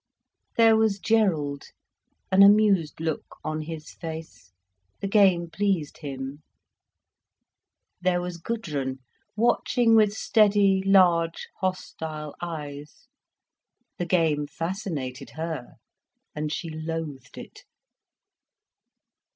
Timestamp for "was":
0.75-0.97, 8.19-8.37